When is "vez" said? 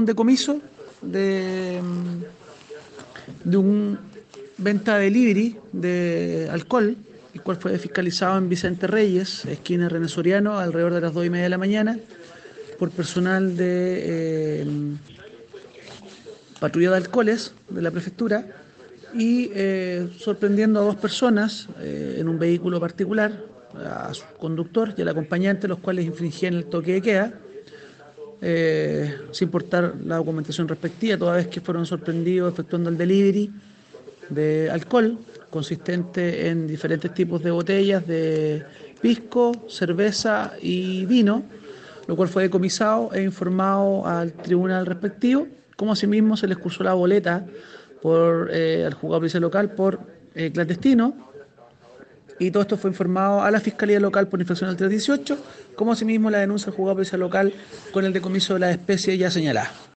31.36-31.48